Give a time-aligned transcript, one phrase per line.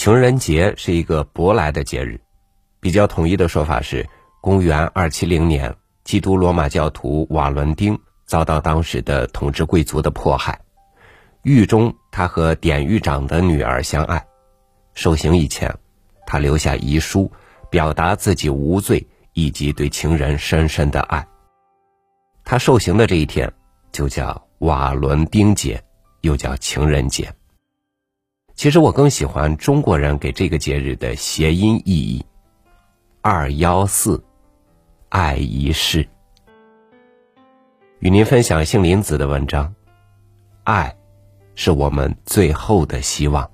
[0.00, 2.18] 情人节是一个舶来的节日，
[2.80, 4.08] 比较统一的说法是，
[4.40, 10.58] 公元二七零年，基督罗马教徒瓦伦丁遭到当时的统治贵族的迫害，
[11.42, 14.24] 狱中他和典狱长的女儿相爱，
[14.94, 15.70] 受刑以前，
[16.26, 17.30] 他留下遗书，
[17.68, 21.28] 表达自己无罪以及对情人深深的爱。
[22.42, 23.52] 他受刑的这一天，
[23.92, 25.78] 就叫瓦伦丁节，
[26.22, 27.30] 又叫情人节。
[28.60, 32.22] 其实我更喜欢中国人给这个节日的谐音意义：
[33.22, 34.22] 二幺四，
[35.08, 36.06] 爱一世。
[38.00, 39.74] 与您分享杏林子的文章，
[40.64, 40.94] 爱，
[41.54, 43.50] 是我们最后的希望。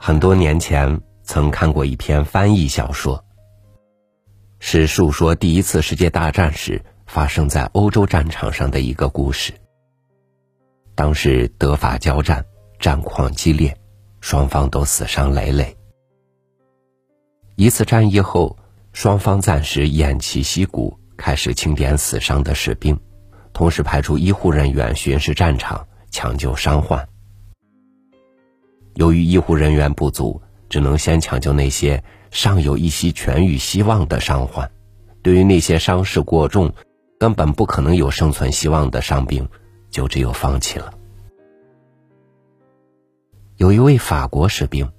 [0.00, 3.22] 很多年前，曾看过一篇翻译小说，
[4.60, 9.52] 是述说第一次世界大战时发生在欧洲战场上的一个故事。
[10.94, 12.44] 当时德法交战，
[12.78, 13.76] 战况激烈，
[14.20, 15.76] 双方都死伤累累。
[17.56, 18.56] 一次战役后，
[18.92, 22.98] 双方暂时偃旗息鼓，开始清点死伤的士兵，
[23.52, 27.06] 同时派出医护人员巡视战场，抢救伤患。
[28.98, 34.68] 由于医护人员不足，只能先抢救那些尚有一些痊愈希望的伤患。
[35.22, 36.72] 对于那些伤势过重、
[37.16, 39.48] 根本不可能有生存希望的伤兵，
[39.88, 40.92] 就只有放弃了。
[43.56, 44.90] 有一位法国士兵，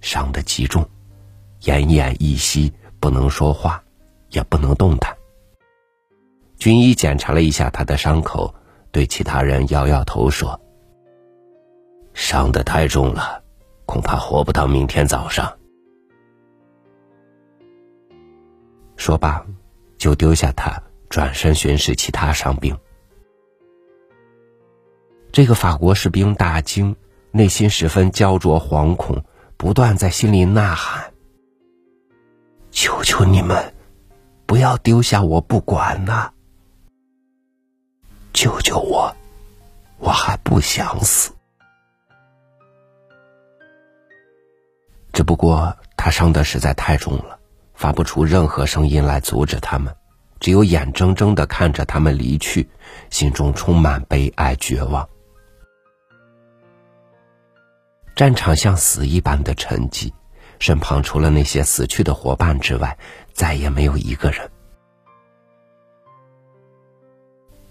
[0.00, 0.84] 伤得极重，
[1.62, 3.80] 奄奄一息，不能说话，
[4.30, 5.16] 也不能动弹。
[6.58, 8.52] 军医检查了一下他的伤口，
[8.90, 10.60] 对其他人摇摇头说。
[12.14, 13.42] 伤得太重了，
[13.86, 15.56] 恐怕活不到明天早上。
[18.96, 19.46] 说罢，
[19.96, 22.76] 就丢下他，转身巡视其他伤兵。
[25.32, 26.96] 这个法国士兵大惊，
[27.30, 29.22] 内心十分焦灼惶恐，
[29.56, 31.12] 不断在心里呐喊
[32.72, 33.74] ：“求求你们，
[34.46, 36.32] 不要丢下我不管呐！
[38.32, 39.14] 救救我，
[39.98, 41.32] 我还不想死。”
[45.26, 47.38] 不过他伤的实在太重了，
[47.74, 49.94] 发不出任何声音来阻止他们，
[50.38, 52.68] 只有眼睁睁的看着他们离去，
[53.10, 55.06] 心中充满悲哀绝望。
[58.14, 60.12] 战场像死一般的沉寂，
[60.58, 62.96] 身旁除了那些死去的伙伴之外，
[63.34, 64.48] 再也没有一个人。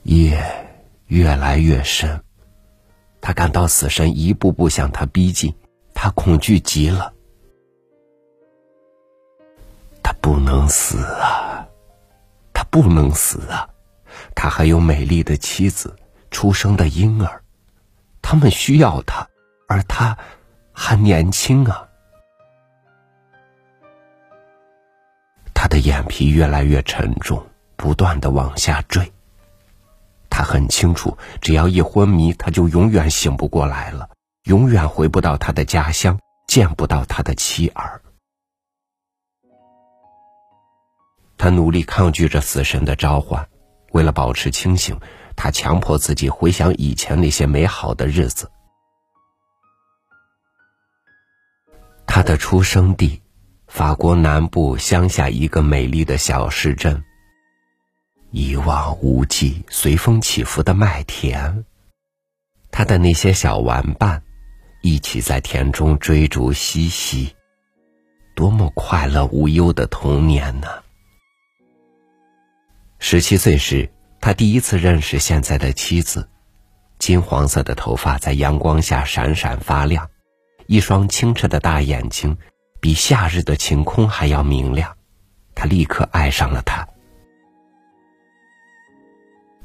[0.03, 0.39] 夜
[1.07, 2.21] 越来越深，
[3.21, 5.55] 他感到死神一步步向他逼近，
[5.95, 7.14] 他恐惧极了。
[10.25, 11.67] 不能死啊！
[12.51, 13.69] 他不能死啊！
[14.33, 15.95] 他还有美丽的妻子、
[16.31, 17.43] 出生的婴儿，
[18.23, 19.27] 他们需要他，
[19.67, 20.17] 而他
[20.73, 21.87] 还年轻啊！
[25.53, 29.13] 他的眼皮越来越沉重，不断的往下坠。
[30.31, 34.09] 他很清楚，只要一昏迷，他就永远醒不过来了，
[34.45, 38.01] 永远回不到他的家乡，见不到他的妻儿。
[41.37, 43.47] 他努力抗拒着死神的召唤，
[43.91, 44.97] 为了保持清醒，
[45.35, 48.49] 他强迫自己回想以前那些美好的日子。
[52.07, 53.21] 他的出生地，
[53.67, 57.03] 法国南部乡下一个美丽的小市镇。
[58.31, 61.65] 一望无际、随风起伏的麦田，
[62.71, 64.23] 他的那些小玩伴，
[64.81, 67.35] 一起在田中追逐嬉戏，
[68.35, 70.67] 多么快乐无忧的童年呢！
[73.07, 73.87] 十七岁时，
[74.19, 76.27] 他第一次认识现在的妻子，
[76.97, 80.09] 金黄色的头发在阳光下闪闪发亮，
[80.65, 82.35] 一双清澈的大眼睛，
[82.81, 84.97] 比夏日的晴空还要明亮。
[85.53, 86.87] 他立刻爱上了她。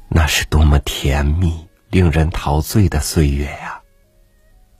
[0.07, 3.81] 那是多么甜蜜、令人陶醉的岁月呀！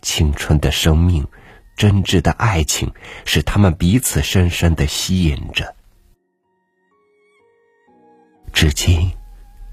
[0.03, 1.27] 青春的生命，
[1.75, 2.93] 真挚的爱情，
[3.25, 5.75] 使他们彼此深深的吸引着。
[8.53, 9.11] 至今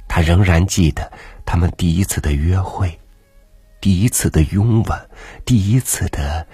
[0.09, 1.13] 他仍然记得
[1.45, 2.99] 他们第一次的约会，
[3.81, 5.11] 第一次的拥吻，
[5.45, 6.47] 第一次的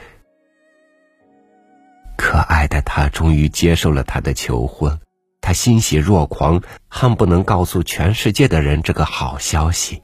[2.17, 4.99] 可爱的他终于接受了他的求婚，
[5.41, 10.03] 他欣喜若狂，恨不能告诉全世界的人这个好消息。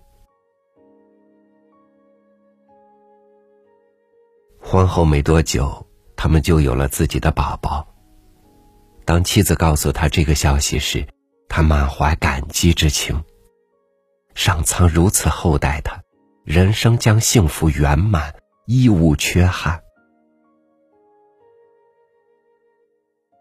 [4.60, 5.86] 婚后没多久，
[6.16, 7.86] 他们就有了自己的宝宝。
[9.04, 11.06] 当妻子告诉他这个消息时。
[11.50, 13.22] 他满怀感激之情。
[14.34, 16.00] 上苍如此厚待他，
[16.44, 18.32] 人生将幸福圆满，
[18.66, 19.82] 一无缺憾。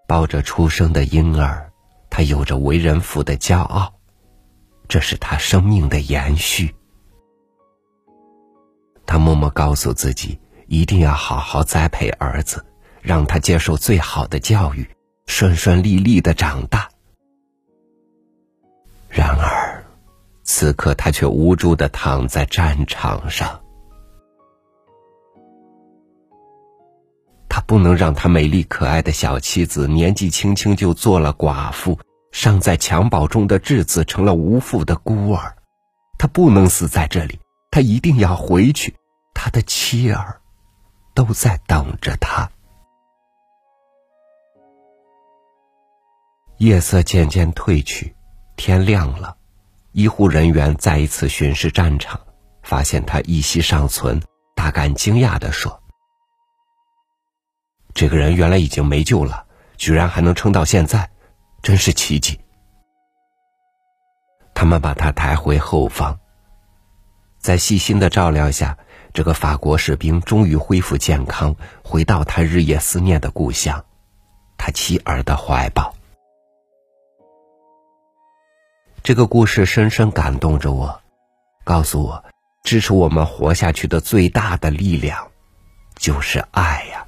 [0.07, 1.71] 抱着出生的婴儿，
[2.09, 3.93] 他有着为人父的骄傲，
[4.87, 6.75] 这是他生命的延续。
[9.05, 12.65] 他默默告诉自己，一定要好好栽培儿子，
[13.01, 14.89] 让他接受最好的教育，
[15.27, 16.88] 顺顺利利的长大。
[19.19, 19.83] 然而，
[20.45, 23.59] 此刻他却无助的躺在战场上。
[27.49, 31.99] 他不能让他美丽可爱的小妻子年纪轻轻就做了寡妇，
[32.31, 35.53] 尚在襁褓中的稚子成了无父的孤儿。
[36.17, 37.37] 他不能死在这里，
[37.71, 38.95] 他一定要回去。
[39.33, 40.39] 他的妻儿
[41.13, 42.49] 都在等着他。
[46.59, 48.15] 夜色渐渐褪去，
[48.59, 49.37] 天亮了。
[49.93, 52.19] 医护人员再一次巡视战场，
[52.61, 54.21] 发现他一息尚存，
[54.53, 55.81] 大感惊讶的说。
[57.93, 59.45] 这个人原来已经没救了，
[59.77, 61.09] 居然还能撑到现在，
[61.63, 62.37] 真是奇迹。
[64.53, 66.19] 他们把他抬回后方，
[67.39, 68.77] 在细心的照料下，
[69.13, 73.85] 这个法国士兵终于恢复健康，回到他日夜思念的故乡，
[74.57, 75.95] 他妻儿的怀抱。
[79.09, 81.01] 这个故事深深感动着我，
[81.63, 82.23] 告诉我，
[82.63, 85.31] 支持我们活下去的最大的力量，
[85.95, 87.07] 就是爱呀。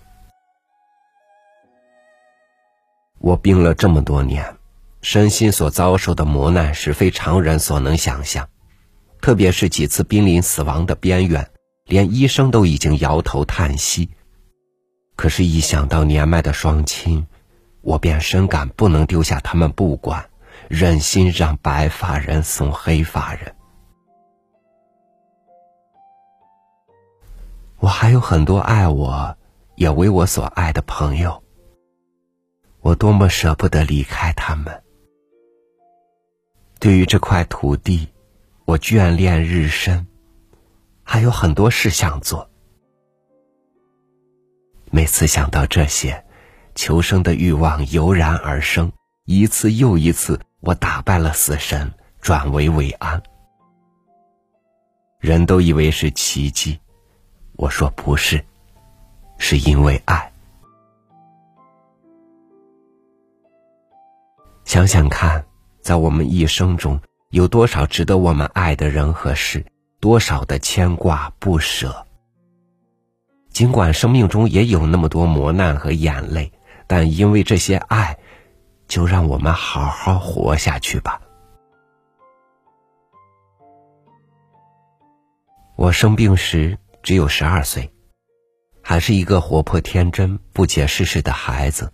[3.20, 4.58] 我病了这么多年，
[5.04, 8.50] 身心所遭受的磨难是非常人所能想象，
[9.22, 11.52] 特别是几次濒临死亡的边缘，
[11.86, 14.10] 连医生都已经摇头叹息。
[15.16, 17.28] 可是，一想到年迈的双亲，
[17.82, 20.31] 我便深感不能丢下他们不管，
[20.74, 23.54] 忍心让白发人送黑发人。
[27.78, 29.38] 我还有很多爱我，
[29.76, 31.44] 也为我所爱的朋友。
[32.80, 34.82] 我多么舍不得离开他们。
[36.80, 38.08] 对于这块土地，
[38.64, 40.08] 我眷恋日深，
[41.04, 42.50] 还有很多事想做。
[44.90, 46.26] 每次想到这些，
[46.76, 48.90] 求生的欲望油然而生。
[49.26, 51.92] 一次又一次，我打败了死神，
[52.22, 53.22] 转危为安。
[55.20, 56.80] 人都以为是奇迹，
[57.58, 58.44] 我说不是，
[59.38, 60.32] 是因为爱。
[64.66, 65.44] 想想看，
[65.82, 67.00] 在我们一生中，
[67.30, 69.66] 有多少值得我们爱的人和事，
[70.00, 72.06] 多少的牵挂不舍。
[73.50, 76.52] 尽管生命中也有那么多磨难和眼泪，
[76.88, 78.18] 但因为这些爱，
[78.92, 81.22] 就让我们好好活下去吧。
[85.78, 87.90] 我生病时只有十二岁，
[88.82, 91.94] 还是一个活泼天真、不解世事的孩子，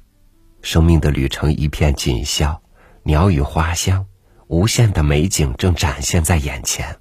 [0.64, 2.64] 生命的旅程一片锦绣。
[3.04, 4.08] 鸟语花香，
[4.48, 7.00] 无限的美景正展现在眼前。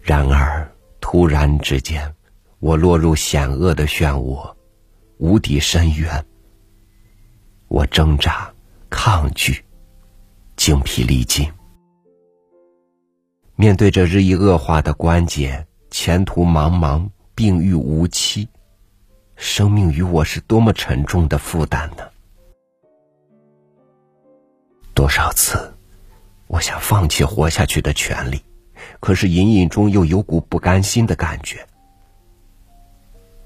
[0.00, 2.14] 然而，突然之间，
[2.60, 4.56] 我落入险恶的漩涡，
[5.18, 6.26] 无底深渊。
[7.68, 8.52] 我挣扎、
[8.88, 9.64] 抗拒、
[10.56, 11.50] 精疲力尽，
[13.56, 18.48] 面对着日益恶化的关节，前途茫茫，病愈无期，
[19.34, 22.04] 生命与我是多么沉重的负担呢？
[24.94, 25.74] 多少次，
[26.46, 28.40] 我想放弃活下去的权利，
[29.00, 31.66] 可是隐隐中又有股不甘心的感觉。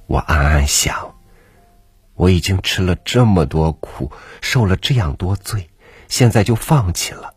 [0.07, 1.10] 我暗暗想，
[2.21, 4.13] 我已经吃了这么多苦，
[4.43, 5.71] 受了这样多罪，
[6.07, 7.33] 现在就放弃了，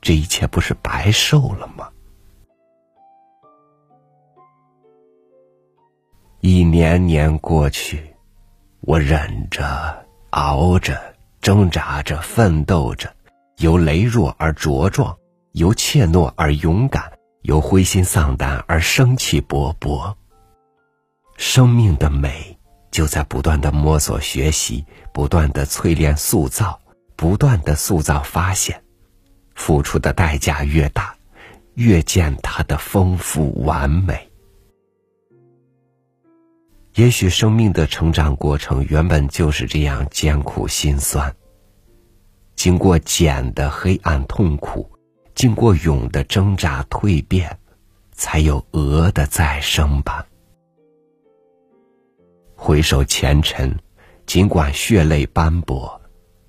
[0.00, 1.90] 这一切不是白受了吗？
[6.40, 8.16] 一年年过去，
[8.80, 11.14] 我忍着，熬着。
[11.42, 13.14] 挣扎着，奋斗着，
[13.58, 15.16] 由羸弱而茁壮，
[15.52, 20.14] 由怯懦而勇敢，由灰心丧胆而生气勃勃。
[21.36, 22.55] 生命的美
[22.96, 26.80] 就在不断的摸索、学习，不断的淬炼、塑造，
[27.14, 28.82] 不断的塑造、发现。
[29.54, 31.14] 付出的代价越大，
[31.74, 34.26] 越见它的丰富完美。
[36.94, 41.30] 也许生命的成长过程原本就是这样艰苦心酸。
[42.54, 44.90] 经过茧的黑暗痛苦，
[45.34, 47.58] 经过蛹的挣扎蜕变，
[48.12, 50.26] 才有蛾的再生吧。
[52.66, 53.78] 回首前尘，
[54.26, 56.00] 尽管血泪斑驳，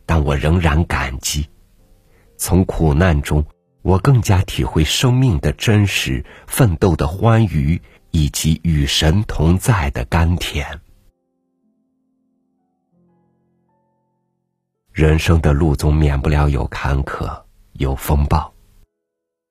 [0.04, 1.48] 但我仍然感激。
[2.38, 3.46] 从苦难中，
[3.84, 10.82] 我更加体会生命的真实、奋斗的欢愉，以及与神同在的甘甜。
[14.92, 17.44] 人生的路总免不了有坎坷，
[17.74, 18.52] 有风暴。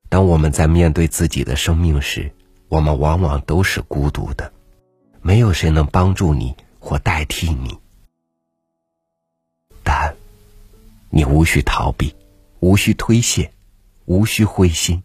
[0.08, 2.34] 当我们在面对自己的生命时，
[2.66, 4.52] 我们往往都是孤独的，
[5.26, 7.76] 没有谁能帮助你或代替你。
[9.82, 10.14] 但，
[11.10, 12.14] 你无需逃避，
[12.60, 13.52] 无需推卸，
[14.04, 15.02] 无需灰心，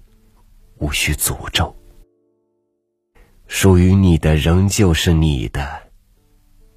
[0.77, 1.75] 无需诅咒。
[3.47, 5.89] 属于你的仍旧是你的，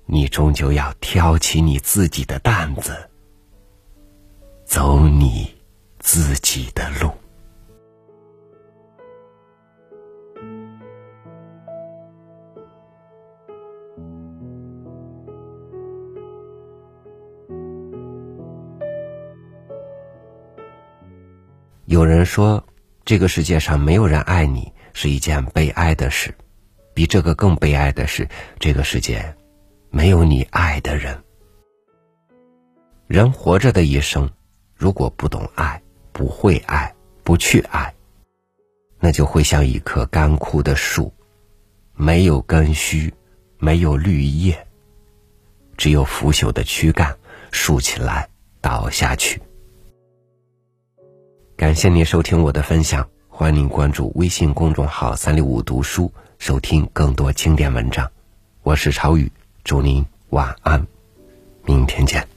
[0.06, 3.10] 你终究要挑起你自己的担子，
[4.64, 5.54] 走你
[5.98, 7.12] 自己的路。
[21.94, 22.66] 有人说，
[23.04, 26.34] 这个世界上没有人爱你是一件悲哀的事，
[26.92, 29.36] 比这个更悲哀的是，这个世界
[29.90, 31.22] 没有你爱的人。
[33.06, 34.28] 人活着的一生，
[34.74, 37.94] 如果不懂爱、不会爱、不去爱，
[38.98, 41.14] 那就会像一棵干枯的树，
[41.94, 43.14] 没有根须，
[43.58, 44.66] 没有绿叶，
[45.76, 47.16] 只有腐朽的躯干，
[47.52, 48.28] 竖起来
[48.60, 49.40] 倒下去。
[51.64, 58.12] 感谢您收听我的分享，欢迎您关注微信公众号“三六五读书”，收听更多经典文章。
[58.62, 59.32] 我是朝宇，
[59.64, 60.86] 祝您晚安，
[61.64, 62.33] 明天见。